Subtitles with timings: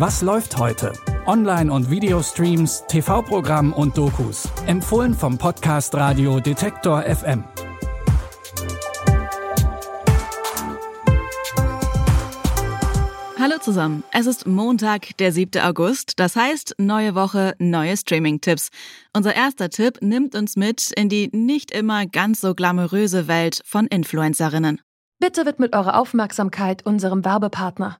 [0.00, 0.94] Was läuft heute?
[1.26, 4.48] Online- und Videostreams, TV-Programm und Dokus.
[4.64, 7.44] Empfohlen vom Podcast Radio Detektor FM.
[13.38, 14.02] Hallo zusammen.
[14.10, 15.60] Es ist Montag, der 7.
[15.60, 16.14] August.
[16.18, 18.70] Das heißt, neue Woche, neue Streaming-Tipps.
[19.14, 23.86] Unser erster Tipp nimmt uns mit in die nicht immer ganz so glamouröse Welt von
[23.86, 24.80] Influencerinnen.
[25.18, 27.99] Bitte widmet eure Aufmerksamkeit unserem Werbepartner.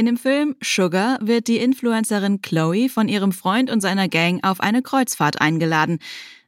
[0.00, 4.60] In dem Film Sugar wird die Influencerin Chloe von ihrem Freund und seiner Gang auf
[4.60, 5.98] eine Kreuzfahrt eingeladen.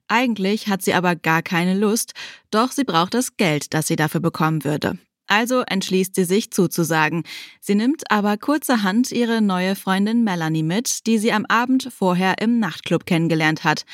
[0.08, 2.14] Eigentlich hat sie aber gar keine Lust,
[2.50, 4.96] doch sie braucht das Geld, das sie dafür bekommen würde.
[5.26, 7.24] Also entschließt sie sich zuzusagen.
[7.60, 12.58] Sie nimmt aber kurzerhand ihre neue Freundin Melanie mit, die sie am Abend vorher im
[12.58, 13.84] Nachtclub kennengelernt hat.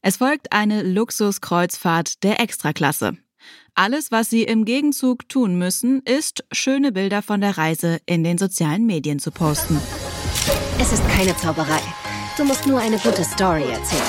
[0.00, 3.18] Es folgt eine Luxuskreuzfahrt der Extraklasse.
[3.74, 8.36] Alles, was sie im Gegenzug tun müssen, ist, schöne Bilder von der Reise in den
[8.36, 9.80] sozialen Medien zu posten.
[10.78, 11.80] Es ist keine Zauberei.
[12.36, 14.02] Du musst nur eine gute Story erzählen.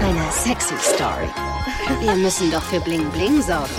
[0.00, 1.28] Eine sexy Story.
[2.00, 3.70] Wir müssen doch für Bling Bling sorgen.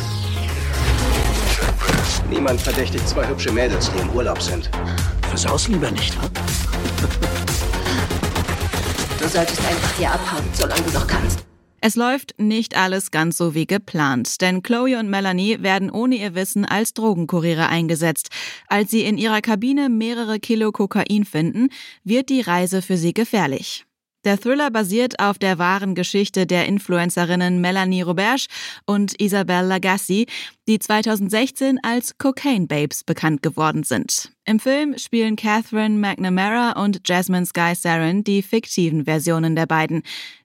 [2.30, 4.70] Niemand verdächtigt zwei hübsche Mädels, die im Urlaub sind.
[5.30, 6.30] Versaus lieber nicht, ha?
[9.20, 11.46] Du solltest einfach hier abhauen, solange du noch kannst.
[11.86, 16.34] Es läuft nicht alles ganz so wie geplant, denn Chloe und Melanie werden ohne ihr
[16.34, 18.30] Wissen als Drogenkuriere eingesetzt.
[18.70, 21.68] Als sie in ihrer Kabine mehrere Kilo Kokain finden,
[22.06, 23.86] wird die Reise für sie gefährlich.
[24.26, 28.48] Der Thriller basiert auf der wahren Geschichte der Influencerinnen Melanie Roberge
[28.86, 30.26] und Isabelle Lagasse,
[30.66, 34.32] die 2016 als Cocaine Babes bekannt geworden sind.
[34.46, 40.04] Im Film spielen Catherine McNamara und Jasmine Sky Sarin die fiktiven Versionen der beiden.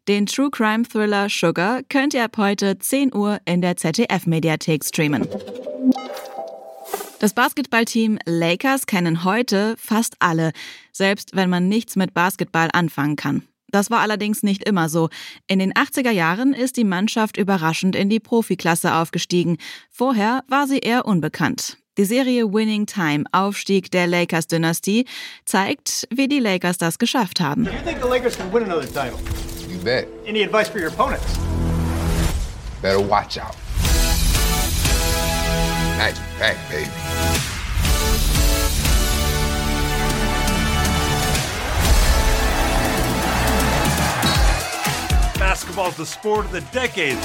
[0.08, 5.28] Den True Crime Thriller Sugar könnt ihr ab heute 10 Uhr in der ZDF-Mediathek streamen.
[7.20, 10.52] Das Basketballteam Lakers kennen heute fast alle,
[10.92, 13.42] selbst wenn man nichts mit Basketball anfangen kann.
[13.70, 15.08] Das war allerdings nicht immer so.
[15.46, 19.58] In den 80er Jahren ist die Mannschaft überraschend in die Profiklasse aufgestiegen.
[19.90, 21.78] Vorher war sie eher unbekannt.
[21.98, 25.04] Die Serie Winning Time, Aufstieg der Lakers-Dynastie,
[25.44, 27.64] zeigt, wie die Lakers das geschafft haben.
[27.64, 29.18] Do you think the Lakers can win another title?
[29.68, 30.06] You bet.
[30.26, 31.26] Any advice for your opponents?
[32.80, 33.56] Better watch out.
[35.98, 37.47] Magic back, baby.
[45.88, 47.16] Basketball's the sport of the decade.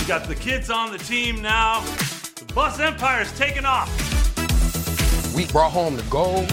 [0.00, 1.80] You got the kids on the team now.
[2.34, 3.88] The Bus Empire's taking off.
[5.36, 6.48] We brought home the gold,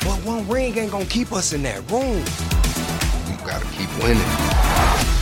[0.00, 2.24] but one ring ain't gonna keep us in that room.
[3.28, 4.53] We gotta keep winning.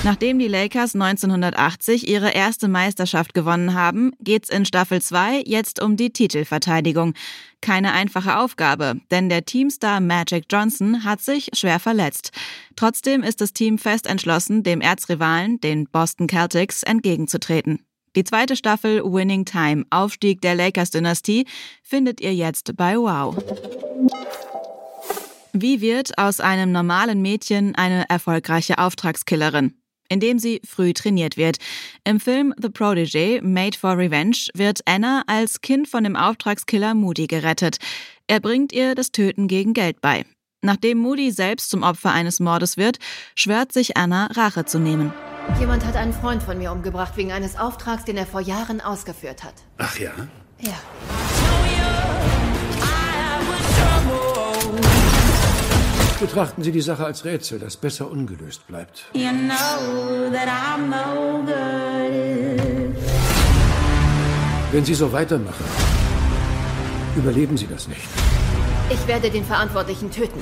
[0.04, 5.96] Nachdem die Lakers 1980 ihre erste Meisterschaft gewonnen haben, geht's in Staffel 2 jetzt um
[5.96, 7.14] die Titelverteidigung.
[7.60, 12.32] Keine einfache Aufgabe, denn der Teamstar Magic Johnson hat sich schwer verletzt.
[12.74, 17.86] Trotzdem ist das Team fest entschlossen, dem Erzrivalen, den Boston Celtics, entgegenzutreten.
[18.16, 21.46] Die zweite Staffel Winning Time, Aufstieg der Lakers-Dynastie,
[21.84, 23.36] findet ihr jetzt bei Wow.
[25.52, 29.74] Wie wird aus einem normalen Mädchen eine erfolgreiche Auftragskillerin?
[30.12, 31.56] Indem sie früh trainiert wird.
[32.04, 37.26] Im Film The Protege, Made for Revenge, wird Anna als Kind von dem Auftragskiller Moody
[37.26, 37.78] gerettet.
[38.26, 40.26] Er bringt ihr das Töten gegen Geld bei.
[40.60, 42.98] Nachdem Moody selbst zum Opfer eines Mordes wird,
[43.34, 45.14] schwört sich Anna, Rache zu nehmen.
[45.58, 49.42] Jemand hat einen Freund von mir umgebracht wegen eines Auftrags, den er vor Jahren ausgeführt
[49.42, 49.54] hat.
[49.78, 50.12] Ach ja?
[50.60, 50.78] Ja.
[56.22, 59.06] Betrachten Sie die Sache als Rätsel, das besser ungelöst bleibt.
[64.70, 65.64] Wenn Sie so weitermachen,
[67.16, 68.06] überleben Sie das nicht.
[68.88, 70.38] Ich werde den Verantwortlichen töten.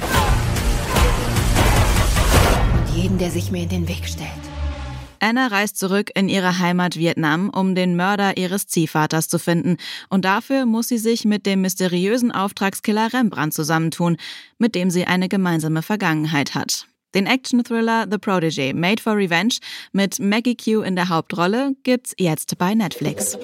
[2.75, 4.50] Und jeden, der sich mir in den Weg stellt.
[5.21, 9.77] Anna reist zurück in ihre Heimat Vietnam, um den Mörder ihres Ziehvaters zu finden.
[10.09, 14.17] Und dafür muss sie sich mit dem mysteriösen Auftragskiller Rembrandt zusammentun,
[14.59, 16.87] mit dem sie eine gemeinsame Vergangenheit hat.
[17.15, 19.57] Den Action-Thriller The Protege Made for Revenge
[19.93, 23.37] mit Maggie Q in der Hauptrolle gibt's jetzt bei Netflix.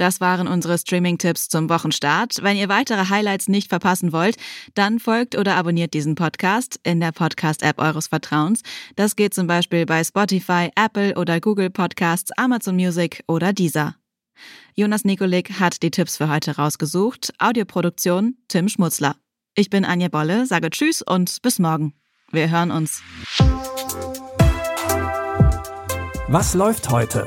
[0.00, 2.42] Das waren unsere Streaming-Tipps zum Wochenstart.
[2.42, 4.36] Wenn ihr weitere Highlights nicht verpassen wollt,
[4.72, 8.62] dann folgt oder abonniert diesen Podcast in der Podcast-App eures Vertrauens.
[8.96, 13.94] Das geht zum Beispiel bei Spotify, Apple oder Google Podcasts, Amazon Music oder Deezer.
[14.74, 17.34] Jonas Nikolik hat die Tipps für heute rausgesucht.
[17.38, 19.16] Audioproduktion Tim Schmutzler.
[19.54, 21.92] Ich bin Anja Bolle, sage Tschüss und bis morgen.
[22.30, 23.02] Wir hören uns.
[26.28, 27.26] Was läuft heute?